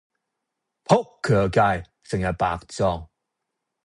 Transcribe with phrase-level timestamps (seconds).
[0.85, 3.07] 仆佢個街，成日白撞